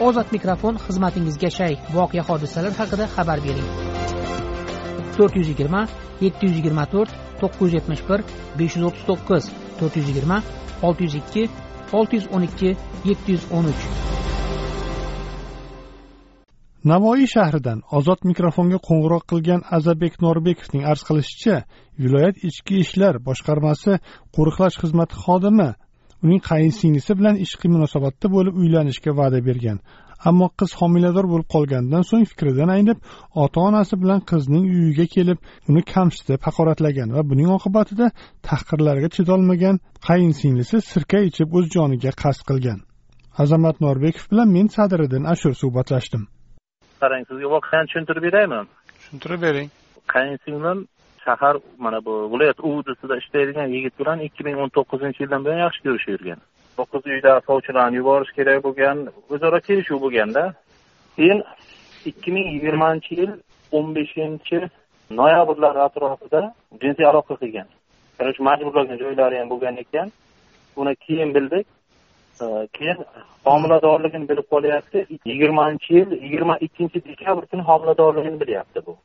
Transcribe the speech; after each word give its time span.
ozod 0.00 0.32
mikrofon 0.32 0.78
xizmatingizga 0.86 1.50
shay. 1.50 1.74
Voqea 1.94 2.22
hodisalar 2.28 2.72
haqida 2.80 3.06
xabar 3.14 3.38
bering. 3.46 3.68
To'rt 5.16 5.36
yuz 5.38 5.48
yigirma 5.52 5.82
yetti 6.24 6.46
yuz 6.46 6.56
yigirma 6.58 6.84
to'rt 6.94 7.10
to'qqiz 7.40 7.62
yuz 7.64 7.74
yetmish 7.78 8.02
bir 8.08 8.20
besh 8.58 8.74
yuz 8.76 8.84
o'ttiz 8.88 9.04
to'qqiz 9.10 9.44
to'rt 9.78 9.94
yuz 9.98 10.08
yigirma 10.10 10.38
olti 10.86 11.02
yuz 11.06 11.14
ikki 11.22 11.44
olti 11.98 12.18
yuz 12.18 12.26
o'n 12.34 12.42
ikki 12.48 12.70
yetti 13.10 13.28
yuz 13.36 13.44
o'n 13.56 13.70
uch. 13.72 13.84
Navoiy 16.90 17.26
shahridan 17.34 17.78
ozod 17.98 18.26
mikrofonga 18.30 18.78
qo'ng'iroq 18.88 19.24
qilgan 19.30 19.62
azabek 19.76 20.18
norbekovning 20.26 20.84
arz 20.90 21.02
qilishicha 21.08 21.56
viloyat 22.02 22.36
ichki 22.48 22.74
ishlar 22.84 23.14
boshqarmasi 23.28 23.92
qo'riqlash 24.36 24.76
xizmati 24.82 25.14
xodimi 25.24 25.70
uning 26.24 26.40
qayinsinglisi 26.50 27.12
bilan 27.18 27.36
ishqiy 27.44 27.70
munosabatda 27.76 28.26
bo'lib 28.36 28.54
uylanishga 28.62 29.12
va'da 29.20 29.40
bergan. 29.48 29.78
Ammo 30.28 30.46
qiz 30.60 30.70
homilador 30.80 31.26
bo'lib 31.32 31.48
qolganidan 31.54 32.02
so'ng 32.10 32.24
fikridan 32.30 32.70
aynib 32.76 32.98
ota 33.44 33.60
onasi 33.68 33.94
bilan 34.02 34.20
qizning 34.30 34.64
uyiga 34.74 35.06
kelib 35.14 35.38
uni 35.70 35.82
kamsitib 35.94 36.40
haqoratlagan 36.46 37.08
va 37.16 37.22
buning 37.30 37.50
oqibatida 37.56 38.06
tahqirlarga 38.48 39.08
chidolmagan 39.16 39.76
qayinsinglisi 40.08 40.76
sirka 40.92 41.18
ichib 41.30 41.48
o'z 41.58 41.66
joniga 41.76 42.12
qasd 42.22 42.42
qilgan. 42.48 42.78
Azamat 43.42 43.76
norbekov 43.86 44.24
bilan 44.32 44.48
men 44.56 44.66
sadiriddin 44.76 45.24
ashur 45.34 45.52
suhbatlashdim. 45.62 46.22
Qarang 47.02 47.22
sizga 47.28 47.48
voqeani 47.54 47.86
tushuntirib 47.88 48.22
beraymi? 48.28 48.60
Tushuntirib 48.98 49.40
bering. 49.46 49.68
Qayinsinglim 50.14 50.78
shahar 51.24 51.54
mana 51.84 51.98
bu 52.06 52.14
viloyat 52.32 52.58
uvdsida 52.68 53.14
ishlaydigan 53.22 53.68
yigit 53.76 53.94
bilan 54.00 54.18
ikki 54.26 54.42
ming 54.46 54.56
o'n 54.62 54.70
to'qqizinchi 54.76 55.20
yildan 55.22 55.44
buyon 55.44 55.60
yaxshi 55.66 55.80
ko'rishavergan 55.86 56.40
to'qqiz 56.78 57.02
uyda 57.14 57.32
sovchilarni 57.48 57.96
yuborish 58.00 58.32
kerak 58.38 58.58
bo'lgan 58.66 58.96
o'zaro 59.34 59.58
kelishuv 59.68 59.98
bo'lganda 60.04 60.42
keyin 61.16 61.38
ikki 62.10 62.30
ming 62.36 62.46
yigirmanchi 62.54 63.12
yil 63.20 63.32
o'n 63.76 63.86
beshinchi 63.96 64.58
noyabrlar 65.10 65.76
atrofida 65.86 66.54
jinsiy 66.82 67.06
aloqa 67.06 67.34
qilgan. 67.42 67.68
Короче 68.18 68.42
majburlagan 68.42 68.98
joylari 69.02 69.38
ham 69.38 69.48
bo'lgan 69.50 69.76
ekan. 69.76 70.12
Buni 70.76 70.96
keyin 70.96 71.34
bildik. 71.34 71.66
Keyin 72.76 72.98
homiladorligini 73.44 74.28
bilib 74.28 74.46
qolyapti. 74.54 75.06
Yigirmanchi 75.30 75.94
yil 75.98 76.10
yigirma 76.24 76.56
ikkinchi 76.66 77.04
dekabr 77.10 77.46
kuni 77.50 77.62
homiladorligini 77.62 78.40
bilyapti 78.40 78.86
bu. 78.86 78.96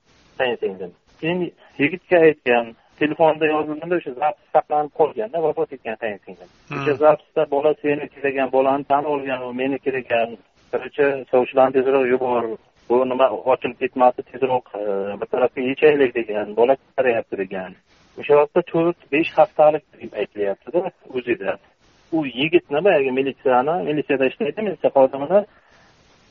Keyin 1.22 1.54
yigitga 1.82 2.18
aytgan 2.28 2.66
telefonda 3.02 3.46
yozilganda 3.56 3.96
o'sha 4.00 4.14
zapis 4.22 4.48
saqlanib 4.56 4.94
qolganda 5.00 5.44
vafot 5.48 5.74
etgan 5.76 5.98
singlim 6.02 6.50
o'sha 6.78 6.94
zapisda 7.04 7.52
bola 7.56 7.72
seniki 7.84 8.24
degan 8.28 8.48
bolani 8.58 8.84
tan 8.92 9.04
olgan 9.14 9.40
u 9.48 9.54
meniki 9.62 9.92
degan 10.00 10.30
короче 10.72 11.26
sovchilarni 11.32 11.74
tezroq 11.78 12.06
yubor 12.14 12.44
bu 12.90 12.96
nima 13.10 13.28
ochilib 13.52 13.78
ketmasin 13.84 14.24
tezroq 14.32 14.66
bir 15.22 15.28
tarafga 15.34 15.62
yechaylik 15.62 16.12
degan 16.20 16.56
bola 16.60 16.74
qarayapti 16.98 17.36
degan. 17.44 17.72
O'sha 18.20 18.34
vaqtda 18.40 18.62
to'rt 18.72 19.00
besh 19.14 19.32
haftalik 19.38 19.84
deb 20.02 20.12
aytilyaptida 20.22 20.80
o'zida 21.18 21.52
u 22.16 22.26
yigitni 22.40 22.80
boyagi 22.86 23.12
militsiyani 23.20 23.76
militsiyada 23.90 24.26
ishlaydi 24.32 24.62
militsiya 24.68 24.92
xodimini 24.98 25.40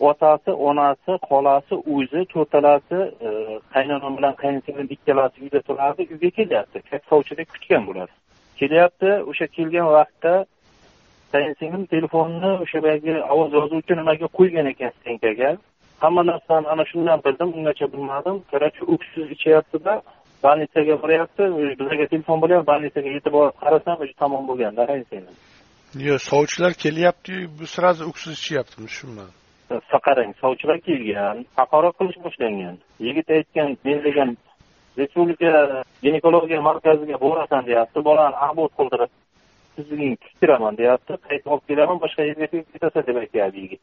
otasi 0.00 0.50
onasi 0.50 1.12
xolasi 1.28 1.74
o'zi 1.94 2.20
to'rtalasi 2.32 2.98
e, 3.26 3.28
qaynonam 3.74 4.16
bilan 4.18 4.34
qaynsinglim 4.42 4.88
ikkalasi 4.96 5.42
uyda 5.44 5.60
turardi 5.68 6.02
uyga 6.12 6.30
kelyapti. 6.38 6.78
Sovchidek 7.10 7.48
kutgan 7.54 7.86
bular 7.86 8.08
kelyapti 8.60 9.10
o'sha 9.30 9.46
kelgan 9.56 9.88
vaqtda 9.96 10.34
qaynsinglim 11.34 11.84
telefonni 11.94 12.52
o'sha 12.64 12.78
boyagi 12.84 13.14
ovoz 13.32 13.50
yozuvchi 13.58 13.92
nimaga 14.00 14.26
qo'ygan 14.38 14.66
ekan 14.72 14.92
stenkaga. 14.98 15.50
Hamma 16.02 16.22
narsani 16.30 16.66
ana 16.74 16.84
shundan 16.90 17.18
bildim 17.26 17.48
ungacha 17.58 17.86
bilmadim. 17.92 18.36
Короче 18.50 18.82
o'ksiz 18.94 19.26
ichyaptida 19.36 20.02
больницаga 20.44 20.94
boryapti 21.02 21.42
bizlarga 21.58 22.06
telefon 22.12 22.36
bo'lyapti 22.42 22.66
больницаga 22.72 23.08
yetib 23.16 23.32
borib 23.38 23.56
qarasam 23.62 23.96
уже 24.02 24.14
tamom 24.22 24.42
bo'lganda 24.50 24.82
qaynsinglim 24.92 25.36
yo'q 25.94 26.18
sovchilar 26.30 26.72
kelyaptiyu 26.84 27.50
bu 27.58 27.66
сразу 27.66 28.04
uksiz 28.10 28.32
ichyaptimi 28.38 28.86
tushunmadim. 28.86 29.34
Qarang 30.06 30.34
sovchilar 30.40 30.78
kelgan 30.88 31.44
haqorat 31.56 31.94
qilish 31.98 32.18
boshlangan. 32.24 32.76
Yigit 33.06 33.30
aytgan 33.30 33.76
men 33.84 33.98
degan 34.06 34.36
respublika 34.98 35.84
ginekologiya 36.02 36.60
markaziga 36.60 37.20
borasan 37.20 37.66
deyapti. 37.66 38.04
Bolani 38.08 38.36
abort 38.48 38.72
qildirib 38.78 39.10
tiziming 39.76 40.16
tiktiraman 40.24 40.76
deyapti. 40.80 41.12
Qaytib 41.28 41.50
olib 41.52 41.64
kelaman 41.70 41.98
boshqa 42.04 42.22
yerga 42.28 42.46
ketasan 42.74 43.06
deb 43.08 43.16
aytyapti 43.22 43.58
yigit. 43.64 43.80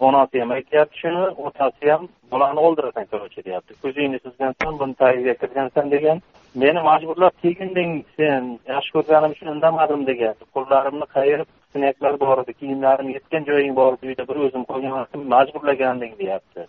Onasi 0.00 0.40
ham 0.40 0.50
aytyapti 0.58 1.00
shuni 1.02 1.24
otasi 1.48 1.90
ham 1.92 2.08
bolani 2.32 2.60
o'ldirasan 2.66 3.06
короче 3.12 3.44
deyapti. 3.44 3.72
Ko'zingni 3.82 4.18
suzgansan 4.24 4.78
buni 4.80 4.94
tagiga 5.02 5.34
kirgansan 5.42 5.90
degan 5.94 6.22
meni 6.54 6.80
majburlab 6.90 7.34
kelginding 7.42 8.04
sen 8.16 8.58
yaxshi 8.68 8.90
ko'rganim 8.96 9.30
uchun 9.36 9.48
indamadim 9.54 10.06
degan 10.10 10.34
qo'llarimni 10.54 11.06
qayirib 11.16 11.48
sinaklar 11.72 12.14
bor 12.20 12.36
edi 12.42 12.52
kiyimlarim 12.60 13.08
yetgan 13.16 13.44
joying 13.50 13.74
bor 13.80 13.92
edi 13.96 14.06
uyda 14.10 14.28
bir 14.30 14.36
o'zim 14.46 14.64
qolgan 14.70 14.92
majburlaganding 15.34 16.12
deyapti. 16.20 16.66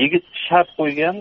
Yigit 0.00 0.24
shart 0.46 0.70
qo'ygan 0.78 1.16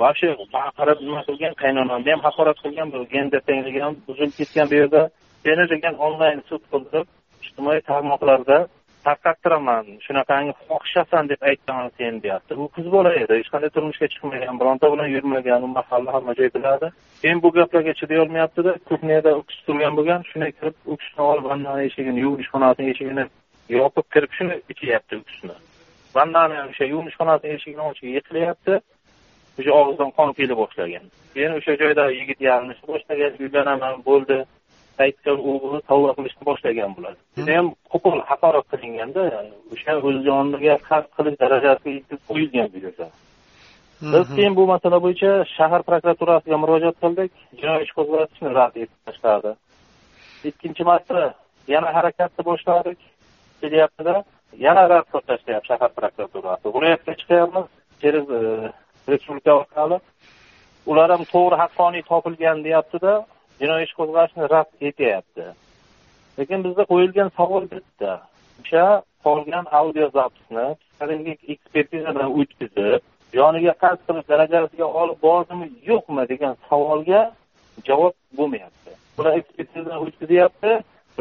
вообще 0.00 0.28
baqirib 0.56 0.98
nima 1.06 1.22
qilgan 1.28 1.54
qaynonamni 1.62 2.10
ham 2.14 2.22
haqorat 2.28 2.58
qilgan 2.64 2.88
bu 2.94 2.98
gender 3.14 3.40
tengligi 3.48 3.80
ham 3.84 3.94
buzilib 4.08 4.34
ketgan 4.40 4.66
bu 4.70 4.74
yerda 4.80 5.02
seni 5.44 5.64
degan 5.72 5.94
onlayn 6.06 6.40
sud 6.48 6.62
qildirib 6.72 7.08
ijtimoiy 7.44 7.80
tarmoqlarda 7.90 8.58
tarqattiraman 9.06 9.84
shunaqangi 10.06 10.52
fohishasan 10.68 11.28
deb 11.32 11.40
aytaman 11.50 11.90
seni 11.98 12.22
deyapti. 12.24 12.54
U 12.62 12.64
qiz 12.76 12.86
bola 12.96 13.14
edi 13.22 13.32
hech 13.40 13.50
qanday 13.54 13.70
turmushga 13.76 14.06
chiqmagan 14.12 14.60
bironta 14.60 14.86
bilan 14.92 15.08
yurmagan 15.16 15.62
u 15.66 15.68
mahalla 15.78 16.10
hamma 16.16 16.32
joy 16.40 16.50
biladi. 16.56 16.86
Keyin 17.22 17.42
bu 17.44 17.52
gaplarga 17.58 17.92
chidayolmayaptida 18.00 18.72
kuxnyada 18.88 19.30
kishi 19.48 19.62
turgan 19.68 19.92
bo'lgan 19.98 20.20
shunday 20.30 20.52
kirib 20.58 20.76
uksni 20.94 21.22
olib 21.30 21.44
vannani 21.52 21.82
eshigini 21.88 22.20
yuvinish 22.26 22.50
xonasini 22.54 22.90
eshigini 22.94 23.24
yopib 23.78 24.06
kirib 24.14 24.32
shuni 24.38 24.54
ichyapti 24.72 25.14
uksni 25.22 25.56
vannani 26.16 26.56
o'sha 26.68 26.84
yuvinish 26.92 27.16
xonasini 27.20 27.52
eshigini 27.56 27.84
ochib 27.90 28.06
yiqilyapti 28.16 28.74
o'sha 29.58 29.72
og'zidan 29.80 30.10
qon 30.18 30.30
kela 30.38 30.54
boshlagan. 30.62 31.04
Keyin 31.34 31.52
o'sha 31.58 31.74
joyda 31.82 32.04
yigit 32.18 32.40
yalinishni 32.48 32.86
boshlagan 32.92 33.32
uylanaman 33.42 33.94
bo'ldi. 34.08 34.38
Aytgan 35.06 35.38
o'g'li 35.50 35.80
tavba 35.90 36.10
qilishni 36.18 36.44
boshlagan 36.50 36.90
bo'ladi. 36.96 37.18
Juda 37.38 37.52
ham 37.58 37.68
qo'pol 37.92 38.18
haqorat 38.30 38.66
qilinganda 38.72 39.22
o'sha 39.74 39.92
o'z 40.08 40.16
joniga 40.28 40.76
qasd 40.88 41.08
qilish 41.16 41.40
darajasiga 41.42 41.90
yetib 41.98 42.20
qo'yilgan 42.28 42.68
bu 42.74 42.78
yerda 42.86 43.08
biz 44.02 44.36
keyin 44.36 44.56
bu 44.56 44.66
masala 44.66 44.98
bo'yicha 45.04 45.30
shahar 45.56 45.82
prokuraturasiga 45.88 46.56
murojaat 46.62 46.96
qildik. 47.02 47.32
Jinoiy 47.60 47.82
ish 47.86 47.92
qo'zg'atishni 47.98 48.50
rad 48.58 48.74
etib 48.82 48.98
tashladi. 49.06 49.50
Ikkinchi 50.50 50.82
marta 50.90 51.34
yana 51.74 51.88
harakatni 51.96 52.42
boshladik. 52.50 52.98
Kelyaptida 53.60 54.14
yana 54.66 54.84
rad 54.92 55.06
qilib 55.10 55.26
tashlayapti 55.30 55.68
shahar 55.70 55.90
prokuraturasi. 55.98 56.66
Viloyatga 56.76 57.12
chiqyapmiz 57.20 57.66
через 58.02 58.24
respublika 59.10 59.52
orqali. 59.60 59.98
Ular 60.90 61.08
ham 61.14 61.22
to'g'ri 61.34 61.56
haqqoniy 61.62 62.02
topilgan 62.10 62.58
deyaptida 62.66 63.12
jinoiy 63.60 63.84
ish 63.86 63.94
qo'zg'ashni 63.98 64.44
rad 64.52 64.70
etyapti. 64.88 65.46
Lekin 66.38 66.64
bizda 66.66 66.82
qo'yilgan 66.92 67.30
savol 67.38 67.64
bitta. 67.74 68.12
O'sha 68.60 68.86
qolgan 69.26 69.64
audio 69.80 70.06
zapisni 70.18 70.66
psixologik 70.80 71.40
ekspertizadan 71.52 72.28
o'tkazib 72.40 73.00
yoniga 73.40 73.74
qasd 73.82 74.00
qilib 74.06 74.26
darajasiga 74.32 74.86
olib 75.00 75.18
bordimi 75.26 75.66
yo'qmi 75.90 76.24
degan 76.32 76.54
savolga 76.68 77.22
javob 77.88 78.14
bo'lmayapti. 78.38 78.92
Bular 79.16 79.34
ekspertizadan 79.40 79.98
o'tkazyapti. 80.04 80.72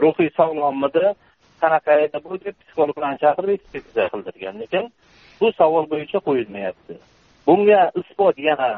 Ruhiy 0.03 0.29
sog'lommidi? 0.39 1.05
Qanaqa 1.61 1.93
edi 2.05 2.17
bu 2.25 2.33
deb 2.45 2.55
psixologlarni 2.61 3.17
chaqirib 3.23 3.51
ekspertiza 3.57 4.03
qildirgan. 4.13 4.55
Lekin 4.63 4.83
bu 5.39 5.47
savol 5.59 5.85
bo'yicha 5.93 6.19
qo'yilmayapti. 6.27 6.95
Bunga 7.47 7.81
isbot 8.01 8.37
yana 8.49 8.69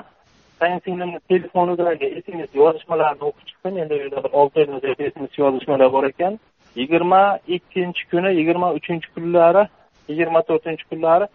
singlimni 0.86 1.20
telefonidagi 1.30 2.08
sms 2.26 2.52
yozishmalarini 2.62 3.24
o'qib 3.30 3.46
chiqdim 3.50 3.78
endi 3.84 3.94
u 3.94 4.00
yerda 4.04 4.24
bir 4.24 4.32
olti 4.40 4.60
yil 4.60 5.12
sms 5.12 5.34
yozishmalar 5.44 5.94
bor 5.96 6.04
ekan 6.12 6.40
yigirma 6.76 7.22
ikkinchi 7.48 8.04
kuni 8.12 8.30
yigirma 8.40 8.74
uchinchi 8.80 9.08
kunlari 9.16 9.64
yigirma 10.10 10.42
to'rtinchi 10.50 10.86
kunlari 10.90 11.28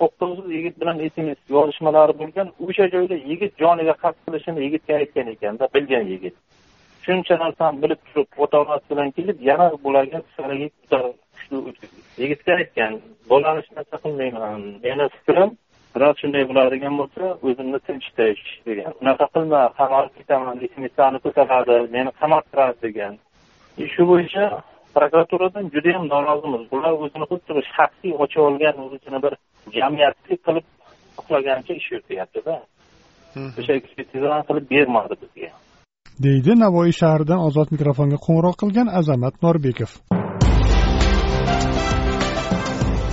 to'xtovsiz 0.00 0.46
yigit 0.56 0.80
bilan 0.80 0.96
sms 1.14 1.40
yozishmalari 1.56 2.12
bo'lgan 2.20 2.48
o'sha 2.66 2.86
joyda 2.94 3.16
yigit 3.30 3.52
joniga 3.62 3.94
qasd 4.02 4.18
qilishini 4.26 4.60
yigitga 4.66 4.94
aytgan 5.00 5.26
ekanda 5.34 5.68
bilgan 5.74 6.04
yigit. 6.12 6.34
Shuncha 7.06 7.34
narsani 7.44 7.82
bilib 7.82 8.00
turib 8.08 8.28
ota 8.44 8.56
onasi 8.64 8.86
bilan 8.90 9.10
kelib 9.16 9.38
yana 9.50 9.66
bularga 9.84 10.18
yigitga 12.22 12.52
aytgan 12.60 12.92
bolani 13.30 13.58
hech 13.60 13.70
narsa 13.76 13.96
qilmayman 14.04 14.60
meni 14.84 15.06
fikrim 15.16 15.50
rost 15.96 16.18
shunday 16.22 16.44
bo'ladigan 16.50 16.94
bo'lsa 17.00 17.24
o'zimni 17.48 17.78
tinchitish 17.86 18.42
degan. 18.68 18.92
Unaqa 19.02 19.26
qilma 19.34 19.60
qamalib 19.78 20.12
ketaman 20.18 20.56
smsani 20.72 21.18
ko'taradi 21.24 21.76
meni 21.94 22.10
qamartiradi 22.20 22.78
degan. 22.86 23.12
Shu 23.94 24.02
bo'yicha 24.10 24.44
prokuraturadan 24.96 25.64
juda 25.74 25.88
yam 25.96 26.04
norozimiz. 26.14 26.62
Bular 26.72 26.92
o'zini 27.04 27.26
xuddi 27.30 27.50
bir 27.58 27.66
shaxsiy 27.76 28.12
ochib 28.24 28.42
olgan 28.48 28.76
o'zini 28.84 29.18
bir 29.24 29.32
jamiyatlik 29.78 30.40
qilib 30.46 30.66
uxlagancha 31.20 31.72
ish 31.80 31.88
yurityaptida 31.92 32.54
o'sha 33.58 33.72
ekspertizani 33.80 34.44
qilib 34.48 34.66
bermadi 34.74 35.14
bizga. 35.22 35.50
Deydi 36.24 36.52
navoiy 36.64 36.94
shahridan 37.00 37.40
ozod 37.48 37.68
mikrofonga 37.74 38.18
qo'ng'iroq 38.26 38.56
qilgan 38.62 38.88
azamat 39.00 39.34
norbekov 39.44 39.92